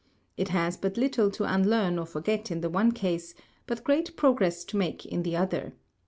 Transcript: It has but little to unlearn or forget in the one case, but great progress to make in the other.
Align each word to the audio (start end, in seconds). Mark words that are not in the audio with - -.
It 0.35 0.47
has 0.49 0.77
but 0.77 0.97
little 0.97 1.29
to 1.29 1.43
unlearn 1.43 1.99
or 1.99 2.07
forget 2.07 2.49
in 2.49 2.61
the 2.61 2.71
one 2.71 2.91
case, 2.91 3.35
but 3.67 3.83
great 3.83 4.17
progress 4.17 4.63
to 4.65 4.75
make 4.77 5.05
in 5.05 5.21
the 5.21 5.35
other. 5.37 5.73